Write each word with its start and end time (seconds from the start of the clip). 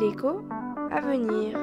L'écho 0.00 0.42
à 0.90 1.00
venir. 1.00 1.56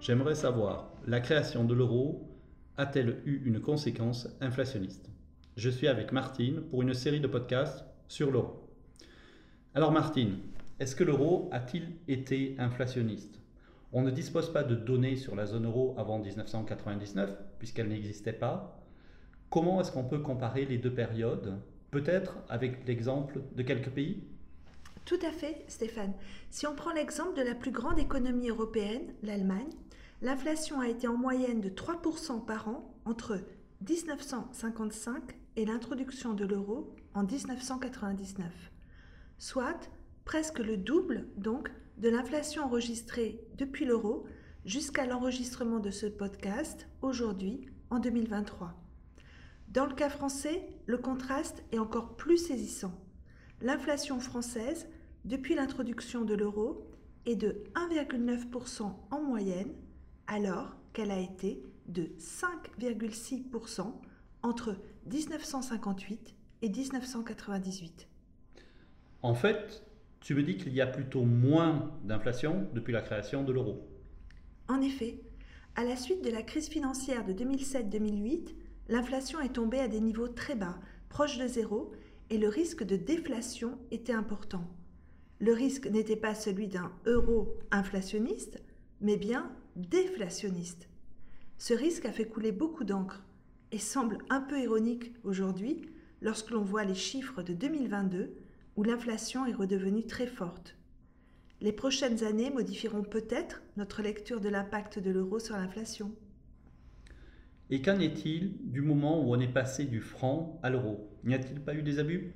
J'aimerais 0.00 0.34
savoir, 0.34 0.90
la 1.06 1.20
création 1.20 1.64
de 1.64 1.74
l'euro 1.74 2.28
a-t-elle 2.78 3.20
eu 3.26 3.42
une 3.44 3.60
conséquence 3.60 4.26
inflationniste? 4.40 5.10
Je 5.58 5.68
suis 5.68 5.86
avec 5.86 6.12
Martine 6.12 6.62
pour 6.62 6.80
une 6.80 6.94
série 6.94 7.20
de 7.20 7.26
podcasts 7.26 7.84
sur 8.08 8.30
l'euro. 8.30 8.70
Alors 9.74 9.92
Martine, 9.92 10.38
est-ce 10.80 10.96
que 10.96 11.04
l'euro 11.04 11.50
a-t-il 11.52 11.92
été 12.08 12.56
inflationniste? 12.58 13.41
On 13.92 14.02
ne 14.02 14.10
dispose 14.10 14.52
pas 14.52 14.62
de 14.62 14.74
données 14.74 15.16
sur 15.16 15.34
la 15.34 15.46
zone 15.46 15.66
euro 15.66 15.94
avant 15.98 16.18
1999, 16.18 17.30
puisqu'elle 17.58 17.88
n'existait 17.88 18.32
pas. 18.32 18.78
Comment 19.50 19.80
est-ce 19.80 19.92
qu'on 19.92 20.04
peut 20.04 20.20
comparer 20.20 20.64
les 20.64 20.78
deux 20.78 20.94
périodes 20.94 21.60
Peut-être 21.90 22.38
avec 22.48 22.86
l'exemple 22.86 23.42
de 23.54 23.62
quelques 23.62 23.90
pays? 23.90 24.24
Tout 25.04 25.18
à 25.26 25.30
fait, 25.30 25.64
Stéphane. 25.68 26.14
Si 26.48 26.66
on 26.66 26.74
prend 26.74 26.92
l'exemple 26.92 27.36
de 27.36 27.42
la 27.42 27.54
plus 27.54 27.70
grande 27.70 27.98
économie 27.98 28.48
européenne, 28.48 29.12
l'Allemagne, 29.22 29.68
l'inflation 30.22 30.80
a 30.80 30.88
été 30.88 31.06
en 31.06 31.16
moyenne 31.16 31.60
de 31.60 31.68
3% 31.68 32.46
par 32.46 32.68
an 32.68 32.94
entre 33.04 33.40
1955 33.86 35.36
et 35.56 35.66
l'introduction 35.66 36.32
de 36.32 36.46
l'euro 36.46 36.94
en 37.14 37.24
1999, 37.24 38.46
soit 39.36 39.90
presque 40.24 40.60
le 40.60 40.78
double 40.78 41.26
donc 41.36 41.70
de 42.02 42.08
l'inflation 42.08 42.64
enregistrée 42.64 43.40
depuis 43.56 43.84
l'euro 43.84 44.26
jusqu'à 44.64 45.06
l'enregistrement 45.06 45.78
de 45.78 45.92
ce 45.92 46.06
podcast 46.06 46.88
aujourd'hui 47.00 47.68
en 47.90 48.00
2023. 48.00 48.74
Dans 49.68 49.86
le 49.86 49.94
cas 49.94 50.10
français, 50.10 50.66
le 50.86 50.98
contraste 50.98 51.62
est 51.70 51.78
encore 51.78 52.16
plus 52.16 52.38
saisissant. 52.38 52.92
L'inflation 53.60 54.18
française, 54.18 54.88
depuis 55.24 55.54
l'introduction 55.54 56.24
de 56.24 56.34
l'euro, 56.34 56.90
est 57.24 57.36
de 57.36 57.62
1,9% 57.76 58.92
en 59.12 59.22
moyenne, 59.22 59.72
alors 60.26 60.74
qu'elle 60.92 61.12
a 61.12 61.20
été 61.20 61.62
de 61.86 62.10
5,6% 62.18 63.92
entre 64.42 64.76
1958 65.06 66.34
et 66.62 66.68
1998. 66.68 68.08
En 69.22 69.34
fait, 69.34 69.84
tu 70.22 70.34
me 70.34 70.42
dis 70.42 70.56
qu'il 70.56 70.72
y 70.72 70.80
a 70.80 70.86
plutôt 70.86 71.24
moins 71.24 71.90
d'inflation 72.04 72.68
depuis 72.74 72.92
la 72.92 73.02
création 73.02 73.42
de 73.42 73.52
l'euro. 73.52 73.88
En 74.68 74.80
effet, 74.80 75.20
à 75.74 75.84
la 75.84 75.96
suite 75.96 76.24
de 76.24 76.30
la 76.30 76.42
crise 76.42 76.68
financière 76.68 77.24
de 77.24 77.32
2007-2008, 77.32 78.54
l'inflation 78.88 79.40
est 79.40 79.54
tombée 79.54 79.80
à 79.80 79.88
des 79.88 80.00
niveaux 80.00 80.28
très 80.28 80.54
bas, 80.54 80.78
proches 81.08 81.38
de 81.38 81.46
zéro, 81.46 81.92
et 82.30 82.38
le 82.38 82.48
risque 82.48 82.84
de 82.84 82.96
déflation 82.96 83.78
était 83.90 84.12
important. 84.12 84.64
Le 85.40 85.52
risque 85.52 85.86
n'était 85.86 86.16
pas 86.16 86.34
celui 86.34 86.68
d'un 86.68 86.92
euro 87.04 87.54
inflationniste, 87.70 88.62
mais 89.00 89.16
bien 89.16 89.50
déflationniste. 89.76 90.88
Ce 91.58 91.74
risque 91.74 92.06
a 92.06 92.12
fait 92.12 92.26
couler 92.26 92.52
beaucoup 92.52 92.84
d'encre 92.84 93.24
et 93.72 93.78
semble 93.78 94.18
un 94.30 94.40
peu 94.40 94.60
ironique 94.60 95.12
aujourd'hui 95.24 95.82
lorsque 96.20 96.50
l'on 96.50 96.62
voit 96.62 96.84
les 96.84 96.94
chiffres 96.94 97.42
de 97.42 97.54
2022 97.54 98.34
où 98.76 98.82
l'inflation 98.82 99.46
est 99.46 99.52
redevenue 99.52 100.06
très 100.06 100.26
forte. 100.26 100.76
Les 101.60 101.72
prochaines 101.72 102.24
années 102.24 102.50
modifieront 102.50 103.02
peut-être 103.02 103.62
notre 103.76 104.02
lecture 104.02 104.40
de 104.40 104.48
l'impact 104.48 104.98
de 104.98 105.10
l'euro 105.10 105.38
sur 105.38 105.56
l'inflation. 105.56 106.12
Et 107.70 107.80
qu'en 107.80 108.00
est-il 108.00 108.56
du 108.70 108.82
moment 108.82 109.22
où 109.22 109.34
on 109.34 109.40
est 109.40 109.52
passé 109.52 109.84
du 109.84 110.00
franc 110.00 110.58
à 110.62 110.70
l'euro? 110.70 111.08
N'y 111.24 111.34
a-t-il 111.34 111.60
pas 111.60 111.74
eu 111.74 111.82
des 111.82 111.98
abus? 111.98 112.34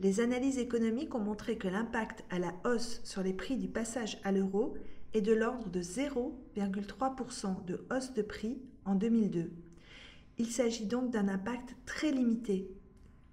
Les 0.00 0.20
analyses 0.20 0.58
économiques 0.58 1.14
ont 1.14 1.20
montré 1.20 1.56
que 1.56 1.68
l'impact 1.68 2.24
à 2.28 2.38
la 2.38 2.52
hausse 2.64 3.00
sur 3.04 3.22
les 3.22 3.32
prix 3.32 3.56
du 3.56 3.68
passage 3.68 4.18
à 4.24 4.32
l'euro 4.32 4.76
est 5.14 5.22
de 5.22 5.32
l'ordre 5.32 5.70
de 5.70 5.80
0,3% 5.80 7.64
de 7.64 7.86
hausse 7.90 8.12
de 8.12 8.22
prix 8.22 8.60
en 8.84 8.94
2002. 8.96 9.50
Il 10.38 10.46
s'agit 10.46 10.86
donc 10.86 11.10
d'un 11.10 11.28
impact 11.28 11.76
très 11.86 12.10
limité, 12.10 12.68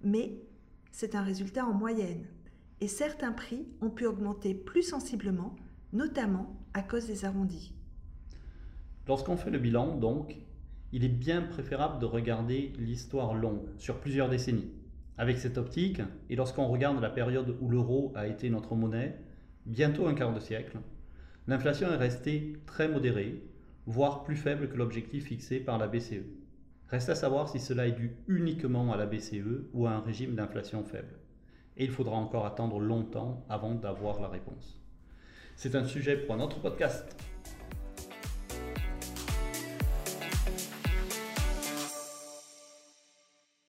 mais 0.02 0.38
c'est 0.92 1.14
un 1.14 1.22
résultat 1.22 1.64
en 1.64 1.72
moyenne. 1.72 2.26
Et 2.80 2.88
certains 2.88 3.32
prix 3.32 3.66
ont 3.80 3.90
pu 3.90 4.06
augmenter 4.06 4.54
plus 4.54 4.82
sensiblement, 4.82 5.56
notamment 5.92 6.56
à 6.74 6.82
cause 6.82 7.06
des 7.06 7.24
arrondis. 7.24 7.72
Lorsqu'on 9.08 9.36
fait 9.36 9.50
le 9.50 9.58
bilan, 9.58 9.96
donc, 9.96 10.36
il 10.92 11.04
est 11.04 11.08
bien 11.08 11.42
préférable 11.42 11.98
de 11.98 12.06
regarder 12.06 12.72
l'histoire 12.78 13.34
longue, 13.34 13.66
sur 13.78 13.98
plusieurs 13.98 14.28
décennies. 14.28 14.70
Avec 15.18 15.38
cette 15.38 15.58
optique, 15.58 16.02
et 16.30 16.36
lorsqu'on 16.36 16.68
regarde 16.68 17.00
la 17.00 17.10
période 17.10 17.56
où 17.60 17.68
l'euro 17.68 18.12
a 18.14 18.26
été 18.26 18.50
notre 18.50 18.74
monnaie, 18.74 19.18
bientôt 19.66 20.06
un 20.06 20.14
quart 20.14 20.34
de 20.34 20.40
siècle, 20.40 20.78
l'inflation 21.46 21.88
est 21.88 21.96
restée 21.96 22.54
très 22.66 22.88
modérée, 22.88 23.42
voire 23.86 24.22
plus 24.24 24.36
faible 24.36 24.68
que 24.68 24.76
l'objectif 24.76 25.26
fixé 25.26 25.60
par 25.60 25.78
la 25.78 25.88
BCE. 25.88 26.24
Reste 26.92 27.08
à 27.08 27.14
savoir 27.14 27.48
si 27.48 27.58
cela 27.58 27.86
est 27.86 27.92
dû 27.92 28.12
uniquement 28.28 28.92
à 28.92 28.98
la 28.98 29.06
BCE 29.06 29.64
ou 29.72 29.86
à 29.86 29.92
un 29.92 30.00
régime 30.00 30.34
d'inflation 30.34 30.84
faible. 30.84 31.14
Et 31.78 31.84
il 31.84 31.90
faudra 31.90 32.16
encore 32.16 32.44
attendre 32.44 32.78
longtemps 32.78 33.46
avant 33.48 33.74
d'avoir 33.74 34.20
la 34.20 34.28
réponse. 34.28 34.78
C'est 35.56 35.74
un 35.74 35.86
sujet 35.86 36.18
pour 36.18 36.34
un 36.34 36.40
autre 36.40 36.60
podcast. 36.60 37.16